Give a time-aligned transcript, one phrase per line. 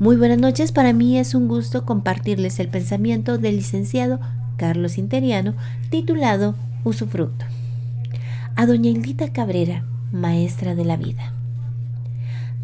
[0.00, 4.20] Muy buenas noches, para mí es un gusto compartirles el pensamiento del licenciado
[4.56, 5.54] Carlos Interiano
[5.90, 7.44] titulado Usufructo.
[8.54, 11.32] A doña Hildita Cabrera, maestra de la vida.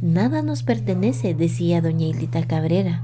[0.01, 3.03] Nada nos pertenece, decía doña Hildita Cabrera,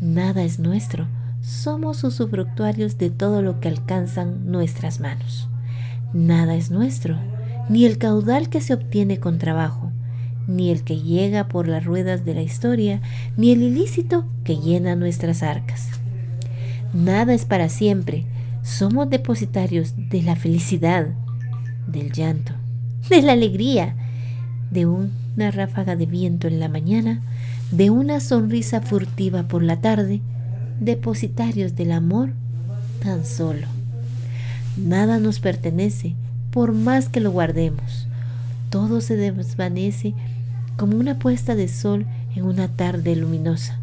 [0.00, 1.06] nada es nuestro,
[1.40, 5.48] somos usufructuarios de todo lo que alcanzan nuestras manos.
[6.12, 7.16] Nada es nuestro,
[7.68, 9.92] ni el caudal que se obtiene con trabajo,
[10.48, 13.00] ni el que llega por las ruedas de la historia,
[13.36, 15.88] ni el ilícito que llena nuestras arcas.
[16.92, 18.24] Nada es para siempre,
[18.62, 21.08] somos depositarios de la felicidad,
[21.86, 22.54] del llanto,
[23.10, 23.94] de la alegría,
[24.70, 27.22] de una ráfaga de viento en la mañana,
[27.70, 30.22] de una sonrisa furtiva por la tarde,
[30.80, 32.30] depositarios del amor
[33.02, 33.66] tan solo.
[34.76, 36.14] Nada nos pertenece,
[36.50, 38.08] por más que lo guardemos.
[38.70, 40.14] Todo se desvanece
[40.76, 43.80] como una puesta de sol en una tarde luminosa.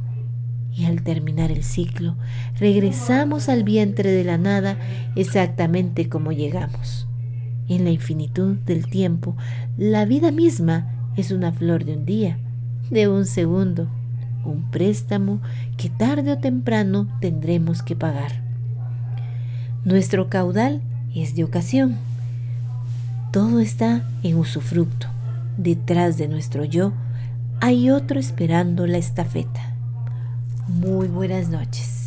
[0.73, 2.15] Y al terminar el ciclo,
[2.59, 4.77] regresamos al vientre de la nada
[5.15, 7.07] exactamente como llegamos.
[7.67, 9.35] En la infinitud del tiempo,
[9.77, 12.37] la vida misma es una flor de un día,
[12.89, 13.89] de un segundo,
[14.43, 15.41] un préstamo
[15.77, 18.43] que tarde o temprano tendremos que pagar.
[19.83, 20.81] Nuestro caudal
[21.13, 21.95] es de ocasión.
[23.35, 25.07] Todo está en usufructo
[25.57, 26.93] detrás de nuestro yo
[27.59, 29.75] hay otro esperando la estafeta.
[30.69, 32.04] Muy buenas noches.